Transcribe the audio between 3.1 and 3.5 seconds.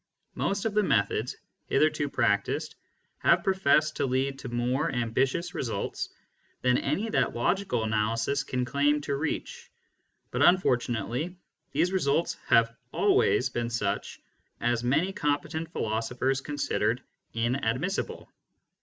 have